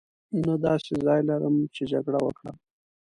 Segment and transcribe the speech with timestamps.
[0.45, 2.55] نه داسې ځای لرم چې جګړه وکړم.